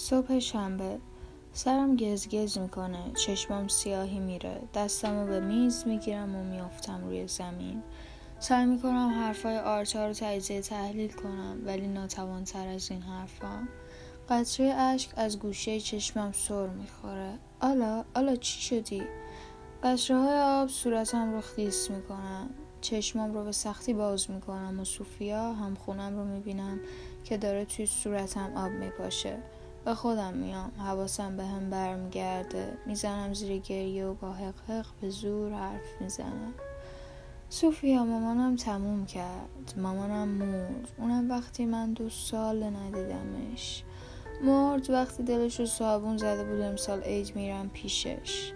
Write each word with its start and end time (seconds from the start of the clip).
صبح 0.00 0.38
شنبه. 0.38 0.98
سرم 1.52 1.96
گزگز 1.96 2.58
می‌کنه. 2.58 3.12
چشمام 3.12 3.68
سیاهی 3.68 4.18
میره. 4.18 4.60
دستم 4.74 5.20
رو 5.20 5.26
به 5.26 5.40
میز 5.40 5.86
می‌گیرم 5.86 6.36
و 6.36 6.44
میافتم 6.44 7.04
روی 7.04 7.28
زمین. 7.28 7.82
سعی 8.38 8.66
می‌کنم 8.66 9.08
حرفای 9.08 9.58
آرتا 9.58 10.06
رو 10.06 10.12
تجزیه 10.12 10.60
تحلیل 10.60 11.12
کنم 11.12 11.56
ولی 11.66 11.86
ناتوان 11.86 12.44
تر 12.44 12.68
از 12.68 12.90
این 12.90 13.02
حرفام 13.02 13.68
قطره 14.28 14.66
اشک 14.66 15.10
از 15.16 15.38
گوشه 15.38 15.80
چشمم 15.80 16.32
سر 16.32 16.66
می‌خوره. 16.66 17.32
آلا 17.60 18.04
آلا 18.14 18.36
چی 18.36 18.60
شدی؟ 18.60 19.02
قطره 19.82 20.16
های 20.16 20.40
آب 20.40 20.68
صورتم 20.68 21.32
رو 21.32 21.40
خیس 21.40 21.90
می‌کنن. 21.90 22.50
چشمام 22.80 23.34
رو 23.34 23.44
به 23.44 23.52
سختی 23.52 23.94
باز 23.94 24.30
می‌کنم 24.30 24.80
و 24.80 24.84
صوفیا 24.84 25.52
هم 25.52 25.74
خونم 25.74 26.16
رو 26.16 26.24
می‌بینم 26.24 26.80
که 27.24 27.36
داره 27.36 27.64
توی 27.64 27.86
صورتم 27.86 28.56
آب 28.56 28.70
میپاشه. 28.70 29.36
به 29.84 29.94
خودم 29.94 30.34
میام. 30.34 30.72
حواسم 30.78 31.36
به 31.36 31.44
هم 31.44 31.70
برمیگرده. 31.70 32.72
می‌زنم 32.86 33.34
زیر 33.34 33.58
گریه 33.58 34.06
و 34.06 34.14
با 34.14 34.32
حق 34.32 34.84
به 35.00 35.10
زور 35.10 35.52
حرف 35.52 36.00
می‌زنم. 36.00 36.54
صوفیا 37.48 38.04
مامانم 38.04 38.56
تموم 38.56 39.06
کرد. 39.06 39.74
مامانم 39.76 40.28
مرد. 40.28 40.88
اونم 40.98 41.30
وقتی 41.30 41.66
من 41.66 41.92
دو 41.92 42.08
سال 42.10 42.62
ندیدمش. 42.62 43.84
مرد 44.42 44.90
وقتی 44.90 45.22
دلش 45.22 45.60
رو 45.60 45.66
صابون 45.66 46.16
زده 46.16 46.44
بود 46.44 46.60
امسال 46.60 47.00
عید 47.02 47.36
میرم 47.36 47.68
پیشش. 47.68 48.52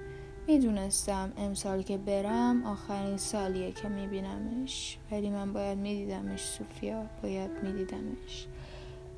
می‌دونستم 0.47 1.33
امسال 1.37 1.83
که 1.83 1.99
برم 1.99 2.67
آخرین 2.67 3.17
سالیه 3.17 3.73
که 3.73 3.89
میبینمش. 3.89 4.99
ولی 5.11 5.31
من 5.31 5.53
باید 5.53 5.79
میدیدمش 5.79 6.45
صوفیا 6.45 7.05
باید 7.23 7.51
میدیدمش. 7.63 8.47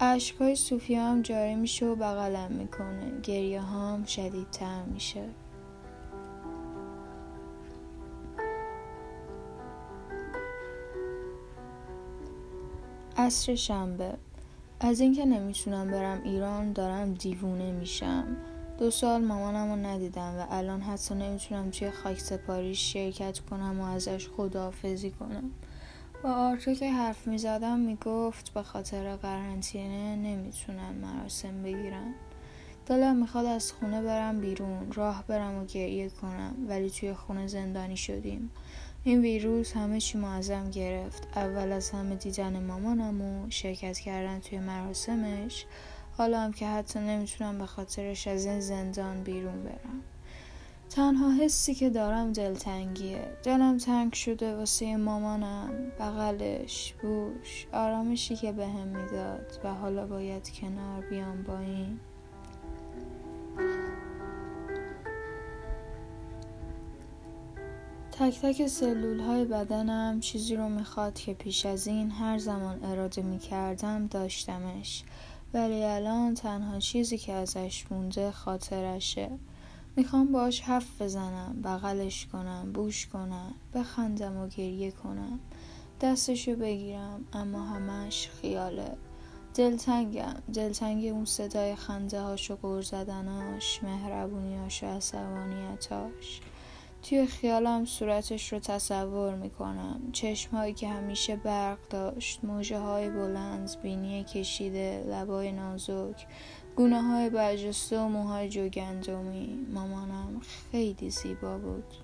عشقای 0.01 0.57
صوفیا 0.57 1.05
هم 1.05 1.23
جاری 1.23 1.55
میشه 1.55 1.87
و 1.87 1.95
بغلم 1.95 2.53
می‌کنه. 2.53 3.21
گریه 3.23 3.61
هم 3.61 4.05
شدیدتر 4.05 4.83
میشه. 4.83 5.25
عصر 13.17 13.55
شنبه. 13.55 14.15
از 14.81 15.01
اینکه 15.01 15.25
نمی‌تونم 15.25 15.91
برم 15.91 16.23
ایران 16.25 16.73
دارم 16.73 17.15
دیوونه 17.15 17.73
میشم. 17.73 18.37
دو 18.79 18.91
سال 18.91 19.25
مامانم 19.25 19.71
رو 19.71 19.77
ندیدم 19.77 20.35
و 20.39 20.47
الان 20.51 20.81
حتی 20.81 21.15
نمی‌تونم 21.15 21.71
توی 21.71 21.91
خاک 21.91 22.21
سپاریش 22.21 22.93
شرکت 22.93 23.39
کنم 23.39 23.81
و 23.81 23.85
ازش 23.85 24.29
خداحافظی 24.29 25.11
کنم. 25.11 25.51
با 26.23 26.33
آرتو 26.33 26.75
که 26.75 26.93
حرف 26.93 27.27
می‌زدم 27.27 27.79
می‌گفت 27.79 28.55
به 28.55 28.63
خاطر 28.63 29.17
قرنطینه 29.17 30.17
نمی‌تونن 30.17 30.93
مراسم 30.93 31.63
بگیرن. 31.63 32.15
دلم 32.87 33.17
می‌خواد 33.17 33.47
از 33.47 33.73
خونه 33.73 34.03
برم 34.03 34.41
بیرون 34.41 34.93
راه 34.93 35.25
برم 35.27 35.55
و 35.59 35.65
گریه 35.65 36.09
کنم 36.09 36.55
ولی 36.69 36.91
توی 36.91 37.15
خونه 37.15 37.47
زندانی 37.47 37.97
شدیم. 37.97 38.51
این 39.05 39.21
ویروس 39.21 39.73
همه 39.77 40.01
چی 40.01 40.19
معظم 40.19 40.71
گرفت. 40.71 41.29
اول 41.37 41.73
از 41.73 41.91
همه 41.91 42.15
دیدن 42.15 42.65
مامانم 42.67 43.21
و 43.21 43.51
شرکت 43.51 43.99
کردن 43.99 44.41
توی 44.41 44.59
مراسمش. 44.59 45.65
حالا 46.19 46.41
هم 46.41 46.53
که 46.53 46.67
حتی 46.67 46.99
نمی‌تونم 46.99 47.59
به 47.59 47.67
خاطرش 47.67 48.29
از 48.29 48.47
این 48.47 48.61
زندان 48.61 49.23
بیرون 49.23 49.63
برم. 49.63 50.03
تنها 50.91 51.31
حسی 51.31 51.75
که 51.75 51.91
دارم 51.91 52.33
دلتنگیه. 52.33 53.29
دلم 53.43 53.77
تنگ 53.77 54.13
شده 54.13 54.57
واسه 54.57 54.97
مامانم. 54.97 55.93
بغلش 56.01 56.95
بوش 57.03 57.67
آرامشی 57.73 58.37
که 58.37 58.53
به 58.53 58.67
هم 58.67 58.89
می‌داد 58.89 59.61
و 59.65 59.75
حالا 59.75 60.07
باید 60.07 60.51
کنار 60.61 61.01
بیام 61.11 61.43
با 61.43 61.59
این. 61.59 62.01
تک 68.13 68.41
تک 68.41 68.67
سلول 68.67 69.21
های 69.21 69.45
بدنم 69.45 70.21
چیزی 70.21 70.57
رو 70.57 70.69
می‌خواد 70.69 71.15
که 71.15 71.35
پیش 71.35 71.67
از 71.67 71.87
این 71.87 72.11
هر 72.11 72.39
زمان 72.39 72.85
اراده 72.85 73.23
می‌کردم 73.23 74.07
داشتمش. 74.07 75.05
ولی 75.55 75.85
الان 75.85 76.35
تنها 76.35 76.79
چیزی 76.79 77.19
که 77.19 77.33
ازش 77.33 77.87
مونده 77.91 78.31
خاطرشه. 78.31 79.31
می‌خوام 79.97 80.33
باش 80.33 80.61
حرف 80.61 81.03
بزنم 81.03 81.63
بغلش 81.65 82.27
کنم 82.27 82.73
بوش 82.73 83.07
کنم 83.07 83.55
بخندم 83.75 84.37
و 84.37 84.49
گریه 84.49 84.91
کنم. 84.91 85.41
دستشو 86.01 86.57
بگیرم 86.57 87.25
اما 87.33 87.65
همش 87.65 88.29
خیاله. 88.29 88.97
دلتنگم. 89.55 90.35
دلتنگ 90.55 91.07
اون 91.07 91.25
صدای 91.25 91.77
خنده 91.77 92.21
هاش 92.21 92.51
و 92.51 92.57
غور 92.57 92.83
زدناش 92.83 93.83
مهربونیاش 93.83 94.83
و 94.83 94.87
عصبانیتاش 94.87 96.41
توی 97.03 97.27
خیالم 97.27 97.85
صورتش 97.85 98.53
رو 98.53 98.59
تصور 98.59 99.35
می‌کنم. 99.35 100.01
چشمهایی 100.13 100.75
که 100.75 100.89
همیشه 100.89 101.37
برق 101.37 101.79
داشت 101.91 102.45
موجه 102.45 102.79
های 102.79 103.11
بلند 103.11 103.77
بینی 103.83 104.25
کشیده 104.25 105.05
لبای 105.09 105.53
نازک. 105.53 106.27
گونه 106.77 107.03
های 107.03 107.31
برجسته 107.31 108.01
و 108.01 108.09
موهای 108.09 108.49
جوگندمی. 108.49 109.67
مامانم 109.75 110.41
خیلی 110.73 111.11
زیبا 111.11 111.59
بود. 111.59 111.95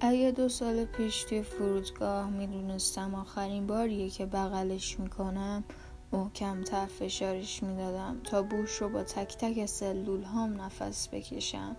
اگه 0.00 0.30
دو 0.30 0.48
سال 0.48 0.84
پیش 0.84 1.24
توی 1.24 1.42
فرودگاه 1.42 2.30
می‌دونستم 2.30 3.14
آخرین 3.14 3.66
باریه 3.66 4.10
که 4.10 4.26
بغلش 4.26 5.00
می‌کنم 5.00 5.64
محکمتر 6.12 6.86
فشارش 6.86 7.62
می‌دادم. 7.62 8.20
تا 8.24 8.42
بوش 8.42 8.70
رو 8.70 8.88
با 8.88 9.02
تک 9.02 9.36
تک 9.36 9.66
سلول 9.66 10.22
هام 10.22 10.62
نفس 10.62 11.08
بکشم. 11.08 11.76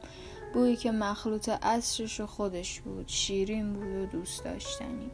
بویی 0.54 0.76
که 0.76 0.92
مخلوط 0.92 1.50
عصرش 1.50 2.20
و 2.20 2.26
خودش 2.26 2.82
بود. 2.82 3.08
شیرین 3.08 3.74
بود 3.74 3.96
و 3.96 4.06
دوست 4.06 4.44
داشتنی. 4.44 5.12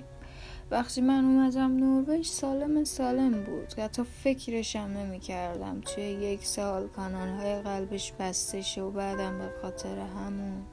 وقتی 0.73 1.01
من 1.01 1.25
اومدم 1.25 1.77
نروژ 1.77 2.27
سالم 2.27 2.83
سالم 2.83 3.43
بود. 3.43 3.73
حتی 3.79 4.03
فکرشم 4.03 4.79
نمی 4.79 5.19
کردم 5.19 5.81
توی 5.81 6.03
یک 6.03 6.45
سال 6.45 6.87
های 7.39 7.61
قلبش 7.61 8.13
بسته 8.19 8.61
شه 8.61 8.81
و 8.81 8.91
بعدم 8.91 9.37
به 9.37 9.49
خاطر 9.61 9.97
همون. 9.97 10.65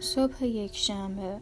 صبح 0.00 0.44
یک 0.44 0.76
شنبه. 0.76 1.40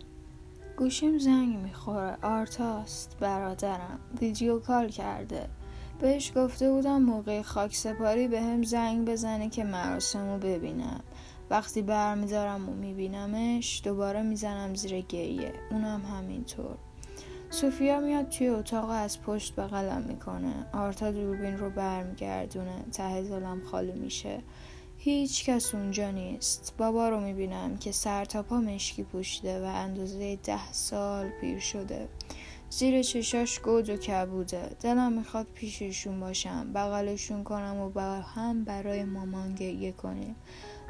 گوشیم 0.77 1.19
زنگ 1.19 1.57
می‌خوره. 1.57 2.17
آرتاست 2.23 3.17
برادرم. 3.21 4.01
ویدیو 4.21 4.59
کال 4.59 4.89
کرده. 4.89 5.49
بهش 5.99 6.33
گفته 6.37 6.71
بودم 6.71 7.03
موقع 7.03 7.43
خاک 7.43 7.77
سپاری 7.77 8.29
به 8.29 8.43
هم 8.43 8.63
زنگ 8.63 9.09
بزنه 9.09 9.49
که 9.49 9.65
مراسم 9.65 10.33
رو 10.33 10.39
ببینم. 10.39 11.01
وقتی 11.51 11.83
برمیدارم 11.83 12.69
و 12.69 12.73
میبینمش 12.73 13.81
دوباره 13.85 14.23
می‌زنم 14.23 14.75
زیر 14.75 15.01
گریه. 15.01 15.53
اونم 15.71 16.03
همینطور. 16.03 16.77
سوفیا 17.51 18.01
میاد 18.01 18.29
توی 18.29 18.49
اتاق 18.49 18.91
از 18.91 19.21
پشت 19.21 19.55
به 19.55 19.63
قلم 19.63 20.03
می‌کنه. 20.03 20.67
آرتا 20.73 21.11
دوربین 21.11 21.59
رو 21.59 21.71
برمیگردونه. 21.71 22.85
ته 22.93 23.23
دلم 23.23 23.63
خالی 23.71 23.93
میشه. 23.93 24.43
هیچ 24.99 25.45
کس 25.45 25.75
اونجا 25.75 26.11
نیست. 26.11 26.75
بابا 26.79 27.09
رو 27.09 27.21
می‌بینم 27.21 27.77
که 27.77 27.93
سر 27.93 28.25
تا 28.25 28.43
پا 28.43 28.57
مشکی 28.57 29.03
پوشیده 29.03 29.63
و 29.63 29.65
اندازه 29.65 30.37
ده 30.37 30.73
سال 30.73 31.29
پیر 31.41 31.59
شده. 31.59 32.09
زیر 32.71 33.03
چشاش 33.03 33.59
گود 33.59 33.91
و 33.91 33.97
کبوده 33.97 34.69
دلم 34.81 35.13
می‌خواد 35.13 35.47
پیششون 35.55 36.21
باشم 36.21 36.73
بغلشون 36.73 37.45
کنم 37.45 37.77
و 37.77 37.91
با 37.91 38.03
هم 38.03 38.65
برای 38.65 39.05
مامان 39.05 39.55
گریه 39.55 39.93
کنیم 39.93 40.37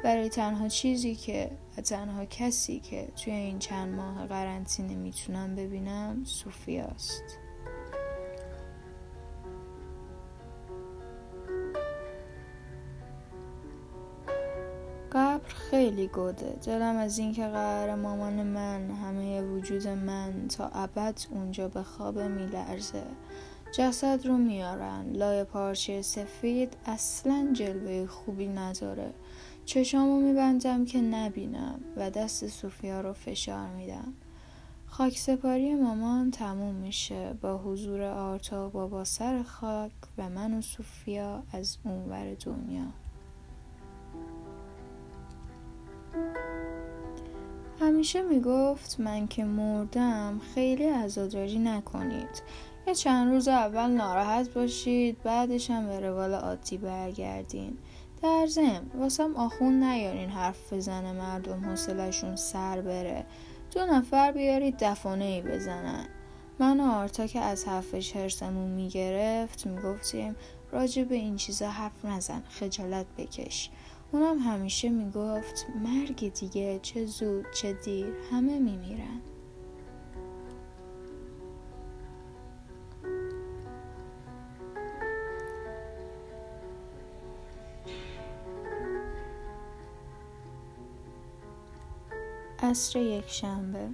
برای 0.03 0.29
تنها 0.29 0.67
چیزی 0.67 1.15
که 1.15 1.51
و 1.77 1.81
تنها 1.81 2.25
کسی 2.25 2.79
که 2.79 3.07
توی 3.23 3.33
این 3.33 3.59
چند 3.59 3.95
ماه 3.95 4.27
قرنطینه 4.27 4.95
می‌تونم 4.95 5.55
ببینم 5.55 6.23
صوفیاست 6.25 7.46
خیلی 15.97 16.09
گده 16.13 16.57
دلم 16.65 16.97
از 16.97 17.17
اینکه 17.17 17.47
قرار 17.47 17.95
مامان 17.95 18.43
من 18.43 18.91
همه 18.91 19.41
وجود 19.41 19.87
من 19.87 20.47
تا 20.47 20.67
ابد 20.67 21.19
اونجا 21.31 21.67
به 21.67 21.83
خواب 21.83 22.19
میلرزه. 22.19 23.03
جسد 23.77 24.25
رو 24.25 24.37
میارن. 24.37 25.11
لای 25.11 25.43
پارچه 25.43 26.01
سفید 26.01 26.77
اصلا 26.85 27.49
جلوه 27.53 28.07
خوبی 28.07 28.47
نداره. 28.47 29.13
چشامو 29.65 30.21
میبندم 30.21 30.85
که 30.85 31.01
نبینم 31.01 31.79
و 31.95 32.09
دست 32.09 32.47
صوفیا 32.47 33.01
رو 33.01 33.13
فشار 33.13 33.67
میدم. 33.67 34.13
خاک 34.85 35.17
سپاری 35.17 35.75
مامان 35.75 36.31
تموم 36.31 36.75
میشه. 36.75 37.33
با 37.41 37.57
حضور 37.57 38.01
آرتا 38.01 38.69
بابا 38.69 39.03
سر 39.03 39.43
خاک 39.43 39.91
و 40.17 40.29
من 40.29 40.53
و 40.53 40.61
صوفیا 40.61 41.43
از 41.53 41.77
اونور 41.83 42.33
دنیا. 42.33 43.06
همیشه 47.97 48.21
می‌گفت 48.21 48.99
من 48.99 49.27
که 49.27 49.43
مردم 49.45 50.41
خیلی 50.55 50.83
عزاداری 50.83 51.59
نکنید. 51.59 52.43
یه 52.87 52.95
چند 52.95 53.31
روز 53.31 53.47
اول 53.47 53.87
ناراحت 53.87 54.49
باشید 54.49 55.23
بعدش 55.23 55.71
هم 55.71 55.87
به 55.87 55.99
روال 55.99 56.33
عادی 56.33 56.77
برگردین. 56.77 57.77
در 58.23 58.47
ضمن 58.47 58.81
واسم 58.99 59.35
آخون 59.35 59.83
نیارین 59.83 60.29
حرف 60.29 60.73
بزنه 60.73 61.11
مردم 61.11 61.65
حوصلشون 61.65 62.35
سر 62.35 62.81
بره. 62.81 63.25
دو 63.71 63.85
نفر 63.85 64.31
بیارید 64.31 64.75
دفانه 64.79 65.25
ای 65.25 65.41
بزنن. 65.41 66.05
من 66.59 66.79
و 66.79 66.91
آرتا 66.91 67.27
که 67.27 67.39
از 67.39 67.65
حرفش 67.65 68.15
هرسمون 68.15 68.69
می‌گرفت 68.71 69.67
می‌گفتیم 69.67 70.35
راجع 70.71 71.03
به 71.03 71.15
این 71.15 71.35
چیزا 71.35 71.69
حرف 71.69 72.05
نزن 72.05 72.43
خجالت 72.49 73.05
بکش. 73.17 73.69
اونم 74.11 74.39
همیشه 74.39 74.89
می‌گفت 74.89 75.65
مرگ 75.83 76.33
دیگه 76.33 76.79
چه 76.81 77.05
زود 77.05 77.45
چه 77.51 77.73
دیر 77.73 78.13
همه 78.31 78.59
میمیرن. 78.59 79.21
اصر 92.59 92.99
یک 92.99 93.27
شنبه. 93.27 93.89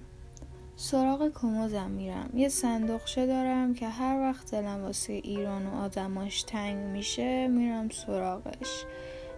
سراغ 0.76 1.30
کمدم 1.30 1.92
میرم. 1.92 2.30
یه 2.34 2.50
صندوقچه 2.50 3.28
دارم 3.28 3.74
که 3.74 3.90
هر 3.90 4.20
وقت 4.20 4.52
دلم 4.52 4.84
واسه 4.84 5.14
ایران 5.14 5.68
و 5.68 5.76
آدماش 5.76 6.44
تنگ 6.44 6.78
میشه 6.78 7.48
میرم 7.48 7.90
سراغش. 7.90 8.86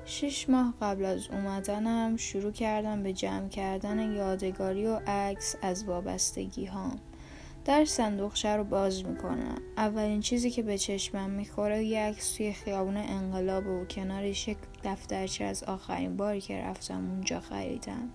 شش 0.08 0.50
ماه 0.50 0.74
قبل 0.82 1.06
از 1.06 1.28
اومدنم 1.32 2.18
شروع 2.18 2.52
کردم 2.52 3.04
به 3.04 3.14
جمع 3.14 3.50
کردن 3.50 4.12
یادگاری 4.12 4.88
و 4.88 5.00
عکس 5.08 5.56
از 5.62 5.84
وابستگی 5.84 6.66
هام 6.66 7.00
در 7.66 7.86
صندوقچه 7.86 8.56
رو 8.56 8.64
باز 8.64 9.06
می‌کنم. 9.06 9.62
اولین 9.78 10.22
چیزی 10.22 10.52
که 10.52 10.62
به 10.64 10.78
چشمم 10.78 11.30
می‌خوره 11.30 11.84
یه 11.84 12.00
عکس 12.00 12.34
توی 12.34 12.54
خیابون 12.54 12.98
انقلاب 12.98 13.68
و 13.68 13.86
کنارش 13.86 14.48
یک 14.48 14.58
دفترچه 14.84 15.44
از 15.44 15.64
آخرین 15.64 16.18
باری 16.18 16.42
که 16.42 16.58
رفتم 16.58 17.10
اونجا 17.10 17.40
خریدم. 17.40 18.10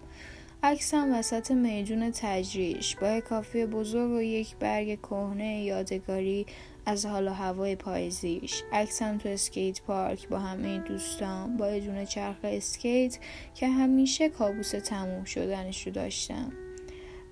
عکسم 0.63 1.15
وسط 1.15 1.51
میدون 1.51 2.11
تجریش 2.11 2.97
با 2.97 3.21
کافی 3.21 3.67
بزرگ 3.67 4.11
و 4.11 4.21
یک 4.21 4.57
برگ 4.57 5.01
کهنه 5.01 5.63
یادگاری 5.63 6.47
از 6.91 7.07
حال 7.07 7.29
و 7.29 7.33
هوای 7.33 7.77
پاییزیش. 7.77 8.63
عکسم 8.73 9.19
تو 9.19 9.29
اسکیت 9.29 9.83
پارک 9.83 10.29
با 10.29 10.39
همه 10.39 10.79
دوستان 10.79 11.57
با 11.57 11.71
یه 11.71 12.07
چرخ 12.07 12.37
اسکیت 12.43 13.19
که 13.55 13.69
همیشه 13.69 14.29
کابوس 14.29 14.71
تموم 14.71 15.25
شدنش 15.25 15.87
رو 15.87 15.93
داشتم. 15.93 16.53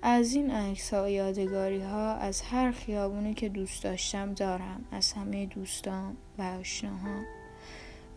از 0.01 0.33
این 0.33 0.51
عکس 0.51 0.93
ها 0.93 1.03
و 1.03 1.09
یادگاری 1.09 1.79
ها 1.79 2.13
از 2.13 2.41
هر 2.41 2.71
خیابونی 2.71 3.33
که 3.33 3.49
دوست 3.49 3.83
داشتم 3.83 4.33
دارم 4.33 4.85
از 4.91 5.13
همه 5.13 5.45
دوستان 5.45 6.17
و 6.37 6.41
آشناها. 6.41 7.21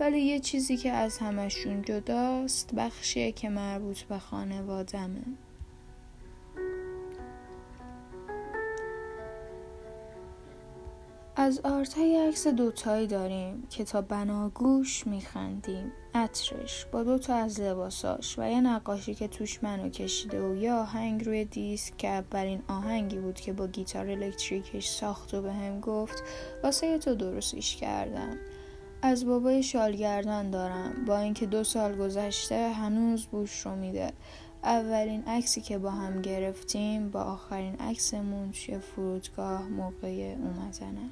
ولی 0.00 0.20
یه 0.20 0.40
چیزی 0.40 0.76
که 0.76 0.90
از 0.90 1.18
همشون 1.18 1.82
جداست 1.82 2.74
بخشیه 2.74 3.32
که 3.32 3.48
مربوط 3.48 4.02
به 4.02 4.18
خانوادمه. 4.18 5.22
از 11.42 11.60
آرتای 11.64 12.28
عکس 12.28 12.46
دوتایی 12.46 13.06
داریم 13.06 13.66
که 13.70 13.84
تا 13.84 14.00
بناگوش 14.00 15.06
میخندیم. 15.06 15.92
عطرش 16.14 16.86
با 16.92 17.02
دوتا 17.02 17.34
از 17.34 17.60
لباساش 17.60 18.38
و 18.38 18.50
یه 18.50 18.60
نقاشی 18.60 19.14
که 19.14 19.28
توش 19.28 19.62
منو 19.62 19.88
کشیده 19.88 20.48
و 20.48 20.56
یه 20.56 20.72
آهنگ 20.72 21.24
روی 21.24 21.44
دیسک 21.44 21.96
که 21.96 22.08
اولین 22.08 22.62
آهنگی 22.68 23.18
بود 23.18 23.34
که 23.34 23.52
با 23.52 23.66
گیتار 23.66 24.10
الکتریکش 24.10 24.88
ساخت 24.88 25.34
و 25.34 25.42
به 25.42 25.52
هم 25.52 25.80
گفت 25.80 26.22
واسه 26.62 26.98
تو 26.98 27.14
درستش 27.14 27.76
کردم. 27.76 28.36
از 29.02 29.26
بابای 29.26 29.62
شالگردن 29.62 30.50
دارم. 30.50 31.04
با 31.06 31.18
اینکه 31.18 31.46
دو 31.46 31.64
سال 31.64 31.96
گذشته 31.96 32.68
هنوز 32.68 33.26
بوش 33.26 33.66
رو 33.66 33.76
میده. 33.76 34.12
اولین 34.64 35.24
عکسی 35.26 35.60
که 35.60 35.78
با 35.78 35.90
هم 35.90 36.22
گرفتیم 36.22 37.10
با 37.10 37.22
آخرین 37.22 37.74
عکسمون 37.74 38.52
توی 38.52 38.78
فرودگاه 38.78 39.62
موقع 39.62 40.36
اومدنه. 40.38 41.10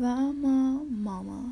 و 0.00 0.04
اما 0.04 0.82
ماما. 1.04 1.42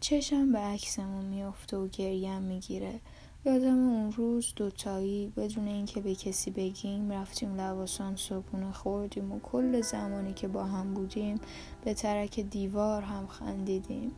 چشم 0.00 0.52
به 0.52 0.58
عکسمون 0.58 1.24
میافته 1.24 1.76
و 1.76 1.88
گریم 1.88 2.42
می‌گیره. 2.42 3.00
یادم 3.44 3.88
اون 3.88 4.12
روز 4.12 4.52
دوتایی 4.56 5.32
بدون 5.36 5.66
اینکه 5.66 6.00
به 6.00 6.14
کسی 6.14 6.50
بگیم 6.50 7.12
رفتیم 7.12 7.60
لواسان 7.60 8.16
صبحونه 8.16 8.72
خوردیم 8.72 9.32
و 9.32 9.40
کل 9.40 9.80
زمانی 9.80 10.34
که 10.34 10.48
با 10.48 10.64
هم 10.64 10.94
بودیم 10.94 11.40
به 11.84 11.94
ترک 11.94 12.40
دیوار 12.40 13.02
هم 13.02 13.26
خندیدیم. 13.26 14.12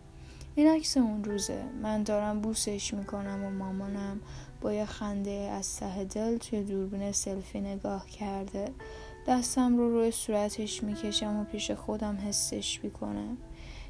این 0.55 0.69
عکس 0.69 0.97
اون 0.97 1.25
روزه. 1.25 1.65
من 1.83 2.03
دارم 2.03 2.41
بوسش 2.41 2.95
می‌کنم 2.95 3.45
و 3.45 3.51
مامانم 3.51 4.21
با 4.61 4.73
یه 4.73 4.85
خنده 4.85 5.31
از 5.31 5.77
ته 5.77 6.05
دل 6.05 6.37
توی 6.37 6.63
دوربین 6.63 7.13
سلفی 7.13 7.61
نگاه 7.61 8.07
کرده. 8.07 8.73
دستم 9.27 9.77
رو 9.77 9.91
روی 9.91 10.11
صورتش 10.11 10.83
می‌کشم 10.83 11.37
و 11.37 11.45
پیش 11.45 11.71
خودم 11.71 12.17
حسش 12.17 12.81
می‌کنم. 12.85 13.37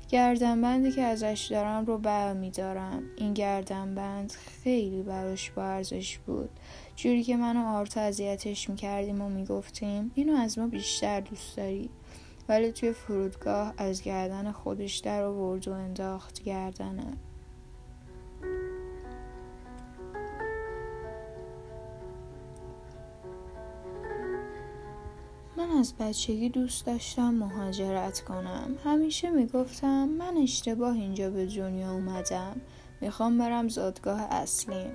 گردنبندی 0.09 0.93
که 0.93 1.03
ازش 1.03 1.49
دارم 1.51 1.85
رو 1.85 1.99
بر 1.99 2.33
میدارم 2.33 3.03
این 3.17 3.35
گردنبند 3.35 4.33
خیلی 4.33 5.03
براش 5.03 5.51
با 5.51 5.65
ارزش 5.65 6.19
بود. 6.19 6.51
جوری 6.97 7.23
که 7.23 7.37
من 7.37 7.57
و 7.57 7.67
آرتا 7.67 8.01
اذیتش 8.01 8.71
می‌کردیم 8.71 9.23
و 9.23 9.29
می‌گفتیم 9.29 10.11
اینو 10.15 10.37
از 10.37 10.59
ما 10.59 10.67
بیشتر 10.67 11.21
دوست 11.21 11.57
داری. 11.57 11.91
ولی 12.49 12.73
توی 12.73 12.93
فرودگاه 12.93 13.75
از 13.77 14.03
گردن 14.03 14.53
خودش 14.53 14.97
در 14.97 15.23
آورد 15.23 15.69
و 15.69 15.73
انداخت 15.73 16.43
گردنه. 16.43 17.13
از 25.87 25.95
بچگی 25.99 26.49
دوست 26.49 26.87
داشتم 26.87 27.35
مهاجرت 27.35 28.21
کنم. 28.21 28.75
همیشه 28.85 29.31
می‌گفتم 29.31 30.09
من 30.09 30.37
اشتباه 30.37 30.95
اینجا 30.95 31.31
به 31.31 31.47
دنیا 31.47 31.93
اومدم. 31.93 32.61
می‌خوام 33.01 33.39
برم 33.39 33.69
زادگاه 33.69 34.21
اصلیم 34.21 34.91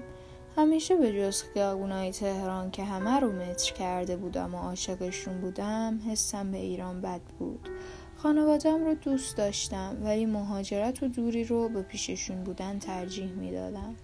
همیشه 0.55 0.95
به 0.95 1.13
جز 1.13 1.43
خیابونای 1.43 2.12
تهران 2.12 2.71
که 2.71 2.83
همه 2.83 3.19
رو 3.19 3.31
متر 3.31 3.74
کرده 3.74 4.17
بودم 4.17 4.55
و 4.55 4.57
عاشقشون 4.57 5.41
بودم 5.41 6.00
حسم 6.10 6.51
به 6.51 6.57
ایران 6.57 7.01
بد 7.01 7.21
بود. 7.39 7.69
خانوادم 8.17 8.86
رو 8.86 8.95
دوست 8.95 9.38
داشتم 9.38 9.98
ولی 10.03 10.25
مهاجرت 10.25 11.03
و 11.03 11.07
دوری 11.07 11.43
رو 11.43 11.69
به 11.69 11.81
پیششون 11.81 12.43
بودن 12.43 12.79
ترجیح 12.79 13.31
می‌دادم. 13.31 13.95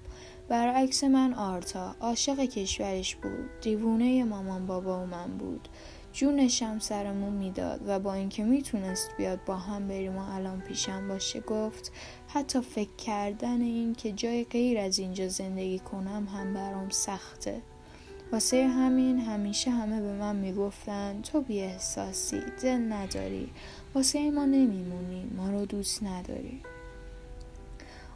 برعکس 0.49 1.03
من 1.03 1.33
آرتا 1.33 1.95
عاشق 2.01 2.39
کشورش 2.39 3.15
بود. 3.15 3.49
دیوونه 3.61 4.23
مامان 4.23 4.65
بابا 4.65 5.03
و 5.03 5.05
من 5.05 5.37
بود. 5.37 5.67
جونشم 6.17 6.79
سرمون 6.79 7.33
می‌داد 7.33 7.81
و 7.87 7.99
با 7.99 8.13
اینکه 8.13 8.43
می‌تونست 8.43 9.09
بیاد 9.17 9.39
با 9.45 9.55
هم 9.55 9.87
بریم 9.87 10.17
و 10.17 10.21
الان 10.35 10.61
پیشم 10.61 11.07
باشه 11.07 11.39
گفت 11.39 11.91
حتی 12.27 12.61
فکر 12.61 12.95
کردن 13.05 13.61
این 13.61 13.95
که 13.95 14.11
جای 14.11 14.43
غیر 14.43 14.77
از 14.77 14.99
اینجا 14.99 15.27
زندگی 15.27 15.79
کنم 15.79 16.27
هم 16.35 16.53
برام 16.53 16.89
سخته. 16.89 17.61
واسه 18.31 18.67
همین 18.67 19.19
همیشه 19.19 19.71
همه 19.71 20.01
به 20.01 20.13
من 20.13 20.35
می‌گفتن 20.35 21.21
تو 21.21 21.41
بی 21.41 21.61
احساسی 21.61 22.41
دل 22.61 22.93
نداری 22.93 23.49
واسه 23.95 24.31
ما 24.31 24.45
نمیمونی 24.45 25.31
ما 25.37 25.49
رو 25.49 25.65
دوست 25.65 26.03
نداری. 26.03 26.61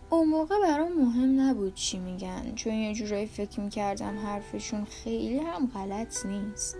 اون 0.09 0.29
موقع 0.29 0.55
برام 0.61 0.91
مهم 1.01 1.41
نبود 1.41 1.73
چی 1.73 1.99
میگن 1.99 2.51
چون 2.55 2.73
یه 2.73 2.93
جورایی 2.93 3.25
فکر 3.25 3.59
می‌کردم 3.59 4.19
حرفشون 4.19 4.85
خیلی 4.85 5.37
هم 5.37 5.67
غلط 5.73 6.25
نیست. 6.25 6.77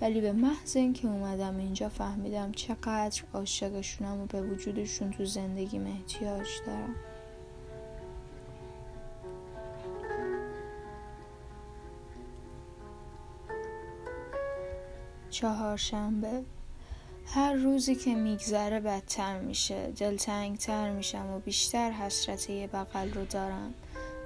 ولی 0.00 0.20
به 0.20 0.32
محض 0.32 0.76
اینکه 0.76 1.08
اومدم 1.08 1.56
اینجا 1.56 1.88
فهمیدم 1.88 2.52
چقدر 2.52 3.22
عاشقشونم 3.34 4.20
و 4.20 4.26
به 4.26 4.42
وجودشون 4.42 5.10
تو 5.10 5.24
زندگیم 5.24 5.86
احتیاج 5.86 6.48
دارم. 6.66 6.94
چهارشنبه. 15.30 16.42
هر 17.26 17.52
روزی 17.52 17.94
که 17.94 18.14
میگذره 18.14 18.80
بدتر 18.80 19.40
میشه 19.40 19.86
دلتنگتر 19.86 20.90
میشم 20.90 21.26
و 21.26 21.38
بیشتر 21.38 21.90
حسرت 21.90 22.50
یه 22.50 22.66
بغل 22.66 23.12
رو 23.12 23.24
دارم. 23.24 23.74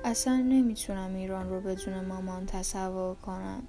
اصلا 0.04 0.36
نمی‌تونم 0.36 1.14
ایران 1.14 1.48
رو 1.48 1.60
بدون 1.60 2.04
مامان 2.04 2.46
تصور 2.46 3.14
کنم. 3.14 3.62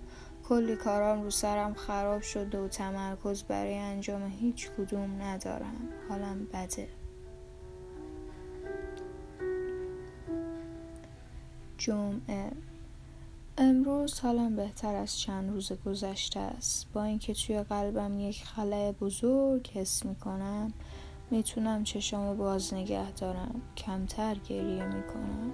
کلی 0.50 0.75
کارام 0.75 1.23
رو 1.23 1.31
سرم 1.31 1.73
خراب 1.73 2.21
شده 2.21 2.59
و 2.59 2.67
تمرکز 2.67 3.43
برای 3.43 3.77
انجام 3.77 4.33
هیچ 4.39 4.69
کدوم 4.71 5.21
ندارم. 5.21 5.89
حالم 6.09 6.47
بده. 6.53 6.88
جمعه. 11.77 12.51
امروز 13.57 14.19
حالم 14.19 14.55
بهتر 14.55 14.95
از 14.95 15.19
چند 15.19 15.50
روز 15.50 15.71
گذشته 15.71 16.39
است. 16.39 16.88
با 16.93 17.03
اینکه 17.03 17.33
توی 17.33 17.63
قلبم 17.63 18.19
یک 18.19 18.45
خلای 18.45 18.91
بزرگ 18.91 19.69
حس 19.73 20.05
می‌کنم 20.05 20.73
می‌تونم 21.31 21.83
چشامو 21.83 22.35
باز 22.35 22.73
نگه 22.73 23.12
دارم. 23.12 23.62
کمتر 23.77 24.35
گریه 24.35 24.85
می‌کنم. 24.85 25.53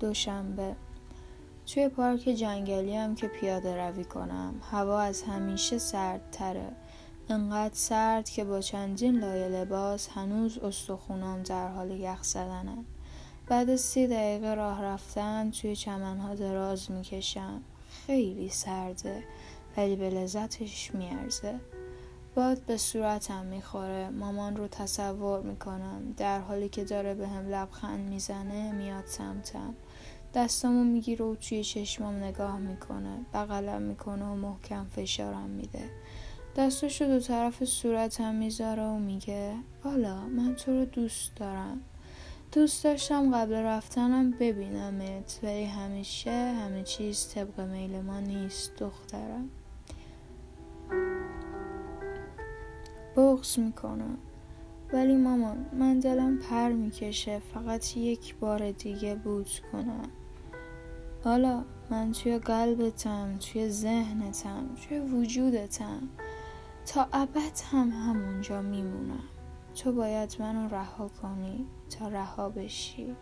دوشنبه. 0.00 0.76
توی 1.66 1.88
پارک 1.88 2.20
جنگلی 2.20 2.96
هم 2.96 3.14
که 3.14 3.28
پیاده 3.28 3.76
روی 3.76 4.04
کنم 4.04 4.54
هوا 4.70 5.00
از 5.00 5.22
همیشه 5.22 5.78
سردتره. 5.78 6.72
انقدر 7.28 7.74
سرد 7.74 8.28
که 8.28 8.44
با 8.44 8.60
چندین 8.60 9.18
لایه 9.18 9.48
لباس 9.48 10.08
هنوز 10.08 10.58
استخونام 10.58 11.42
در 11.42 11.68
حال 11.68 11.90
یخ 11.90 12.22
زدنن 12.22 12.84
بعد 13.46 13.76
سی 13.76 14.06
دقیقه 14.06 14.54
راه 14.54 14.82
رفتن 14.82 15.50
توی 15.50 15.76
چمنها 15.76 16.34
دراز 16.34 16.90
می‌کشم. 16.90 17.62
خیلی 18.06 18.48
سرده 18.48 19.24
ولی 19.76 19.96
به 19.96 20.10
لذتش 20.10 20.94
میارزه. 20.94 21.60
باد 22.34 22.60
به 22.60 22.76
صورتم 22.76 23.44
می‌خوره. 23.44 24.08
مامان 24.08 24.56
رو 24.56 24.68
تصور 24.68 25.40
می‌کنم. 25.40 26.14
در 26.16 26.40
حالی 26.40 26.68
که 26.68 26.84
داره 26.84 27.14
به 27.14 27.28
هم 27.28 27.48
لبخند 27.48 28.08
می‌زنه 28.08 28.72
میاد 28.72 29.06
سمتم. 29.06 29.74
دستامو 30.34 30.84
می‌گیره 30.84 31.24
و 31.24 31.34
توی 31.34 31.64
چشمام 31.64 32.14
نگاه 32.14 32.58
می‌کنه. 32.58 33.18
بغلم 33.34 33.82
می‌کنه 33.82 34.24
و 34.24 34.34
محکم 34.34 34.86
فشارم 34.90 35.50
میده. 35.50 35.90
دستاشو 36.56 37.04
دو 37.04 37.20
طرف 37.20 37.64
صورتم 37.64 38.34
می‌ذاره 38.34 38.82
و 38.82 38.98
میگه 38.98 39.54
حالا 39.84 40.26
من 40.26 40.54
تو 40.54 40.72
رو 40.72 40.84
دوست 40.84 41.36
دارم. 41.36 41.80
دوست 42.52 42.84
داشتم 42.84 43.34
قبل 43.34 43.54
رفتنم 43.54 44.30
ببینمت 44.30 45.40
ولی 45.42 45.64
همیشه 45.64 46.30
همه 46.30 46.82
چیز 46.82 47.28
طبق 47.34 47.60
میل 47.60 48.00
ما 48.00 48.20
نیست 48.20 48.72
دخترم. 48.78 49.50
بغز 53.16 53.58
می‌کنم. 53.58 54.18
ولی 54.92 55.16
مامان 55.16 55.66
من 55.72 55.98
دلم 55.98 56.38
پر 56.38 56.68
می‌کشه 56.68 57.38
فقط 57.54 57.96
یک 57.96 58.36
بار 58.36 58.70
دیگه 58.70 59.14
بود 59.14 59.50
کنم. 59.72 60.10
حالا 61.24 61.64
من 61.90 62.12
توی 62.12 62.38
قلبتم 62.38 63.38
توی 63.38 63.70
ذهنتم 63.70 64.68
توی 64.88 64.98
وجودتم 64.98 66.08
تا 66.86 67.06
ابد 67.12 67.60
هم 67.72 67.90
همونجا 67.90 68.62
میمونم. 68.62 69.22
تو 69.74 69.92
باید 69.92 70.36
منو 70.38 70.68
رها 70.68 71.08
کنی 71.08 71.66
تا 71.98 72.08
رها 72.08 72.48
بشی. 72.48 73.16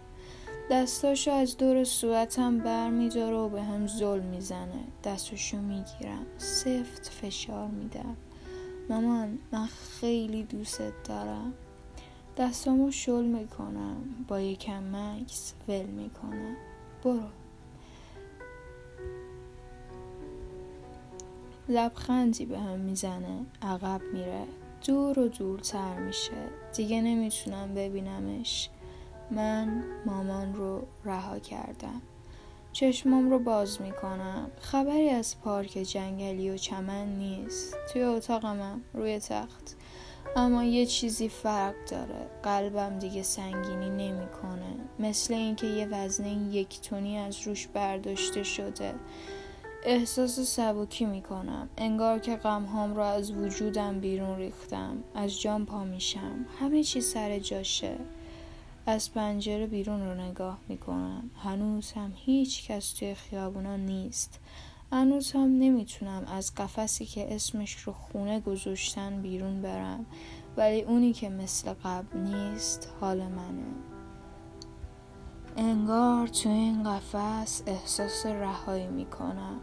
دستاشو 0.70 1.30
از 1.30 1.56
دور 1.56 1.84
صورتم 1.84 2.58
بر 2.58 2.90
میداره 2.90 3.36
و 3.36 3.48
به 3.48 3.62
هم 3.62 3.86
ظلم 3.86 4.24
می‌زنه. 4.24 4.84
دستاشو 5.04 5.56
می‌گیرم. 5.56 6.26
سفت 6.38 7.08
فشار 7.08 7.68
میدم. 7.68 8.16
مامان 8.90 9.38
من 9.52 9.66
خیلی 10.00 10.42
دوست 10.42 10.82
دارم. 11.04 11.52
دستامو 12.36 12.90
شل 12.90 13.24
می‌کنم. 13.24 13.96
با 14.28 14.40
یکم 14.40 14.96
مکس 14.96 15.54
ول 15.68 15.86
می‌کنم. 15.86 16.56
برو. 17.04 17.20
لبخندی 21.68 22.46
به 22.46 22.58
هم 22.58 22.78
می‌زنه 22.78 23.46
عقب 23.62 24.00
میره. 24.12 24.44
دور 24.86 25.18
و 25.18 25.28
دورتر 25.28 25.98
میشه. 25.98 26.48
دیگه 26.76 27.00
نمی‌تونم 27.00 27.74
ببینمش. 27.74 28.70
من 29.30 29.84
مامان 30.06 30.54
رو 30.54 30.86
رها 31.04 31.38
کردم. 31.38 32.02
چشمام 32.72 33.30
رو 33.30 33.38
باز 33.38 33.82
می‌کنم. 33.82 34.50
خبری 34.60 35.08
از 35.08 35.40
پارک 35.40 35.70
جنگلی 35.70 36.50
و 36.50 36.56
چمن 36.56 37.06
نیست. 37.06 37.76
توی 37.92 38.02
اتاقمم 38.02 38.80
روی 38.94 39.18
تخت. 39.18 39.76
اما 40.36 40.64
یه 40.64 40.86
چیزی 40.86 41.28
فرق 41.28 41.74
داره. 41.90 42.26
قلبم 42.42 42.98
دیگه 42.98 43.22
سنگینی 43.22 43.90
نمی‌کنه. 43.90 44.76
مثل 44.98 45.34
اینکه 45.34 45.66
یه 45.66 45.86
وزنه 45.86 46.32
یک 46.32 46.80
تونی 46.80 47.18
از 47.18 47.46
روش 47.46 47.66
برداشته 47.66 48.42
شده. 48.42 48.94
احساس 49.88 50.40
سبکی 50.40 51.04
می‌کنم. 51.04 51.68
انگار 51.76 52.18
که 52.18 52.36
غمهام 52.36 52.94
رو 52.94 53.02
از 53.02 53.30
وجودم 53.30 54.00
بیرون 54.00 54.36
ریختم. 54.36 54.96
از 55.14 55.40
جام 55.40 55.66
پا 55.66 55.84
میشم. 55.84 56.46
همه 56.60 56.82
چی 56.82 57.00
سر 57.00 57.38
جاشه. 57.38 57.96
از 58.86 59.14
پنجره 59.14 59.66
بیرون 59.66 60.00
رو 60.00 60.14
نگاه 60.14 60.58
می‌کنم. 60.68 61.30
هنوز 61.42 61.92
هم 61.92 62.12
هیچ 62.16 62.70
کس 62.70 62.92
توی 62.92 63.14
خیابونا 63.14 63.76
نیست. 63.76 64.40
هنوز 64.92 65.32
هم 65.32 65.58
نمی‌تونم 65.58 66.24
از 66.24 66.54
قفسی 66.54 67.06
که 67.06 67.34
اسمش 67.34 67.74
رو 67.74 67.92
خونه 67.92 68.40
گذاشتن 68.40 69.22
بیرون 69.22 69.62
برم. 69.62 70.06
ولی 70.56 70.82
اونی 70.82 71.12
که 71.12 71.28
مثل 71.28 71.72
قبل 71.84 72.18
نیست 72.18 72.92
حال 73.00 73.18
منه. 73.18 73.95
انگار 75.56 76.26
تو 76.26 76.48
این 76.48 76.82
قفس 76.82 77.62
احساس 77.66 78.26
رهایی 78.26 78.86
می‌کنم. 78.86 79.60